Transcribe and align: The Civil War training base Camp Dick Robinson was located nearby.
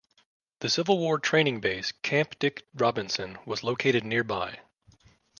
The 0.61 0.69
Civil 0.71 0.97
War 0.97 1.19
training 1.19 1.59
base 1.59 1.91
Camp 1.91 2.39
Dick 2.39 2.65
Robinson 2.73 3.37
was 3.45 3.63
located 3.63 4.03
nearby. 4.03 4.59